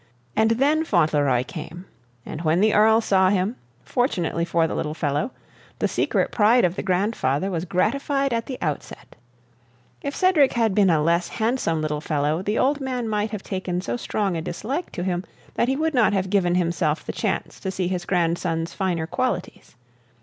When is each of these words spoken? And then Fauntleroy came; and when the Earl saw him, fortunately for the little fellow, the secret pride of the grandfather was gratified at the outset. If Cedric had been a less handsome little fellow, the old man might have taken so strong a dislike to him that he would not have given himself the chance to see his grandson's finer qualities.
And 0.35 0.49
then 0.49 0.83
Fauntleroy 0.83 1.43
came; 1.43 1.85
and 2.25 2.41
when 2.41 2.59
the 2.59 2.73
Earl 2.73 3.01
saw 3.01 3.29
him, 3.29 3.55
fortunately 3.83 4.43
for 4.43 4.65
the 4.65 4.73
little 4.73 4.95
fellow, 4.95 5.29
the 5.77 5.87
secret 5.87 6.31
pride 6.31 6.65
of 6.65 6.75
the 6.75 6.81
grandfather 6.81 7.51
was 7.51 7.65
gratified 7.65 8.33
at 8.33 8.47
the 8.47 8.57
outset. 8.63 9.15
If 10.01 10.15
Cedric 10.15 10.53
had 10.53 10.73
been 10.73 10.89
a 10.89 11.03
less 11.03 11.27
handsome 11.27 11.83
little 11.83 12.01
fellow, 12.01 12.41
the 12.41 12.57
old 12.57 12.81
man 12.81 13.07
might 13.07 13.29
have 13.29 13.43
taken 13.43 13.79
so 13.79 13.95
strong 13.95 14.35
a 14.35 14.41
dislike 14.41 14.91
to 14.93 15.03
him 15.03 15.23
that 15.53 15.67
he 15.67 15.75
would 15.75 15.93
not 15.93 16.13
have 16.13 16.31
given 16.31 16.55
himself 16.55 17.05
the 17.05 17.13
chance 17.13 17.59
to 17.59 17.69
see 17.69 17.87
his 17.87 18.05
grandson's 18.05 18.73
finer 18.73 19.05
qualities. 19.05 19.75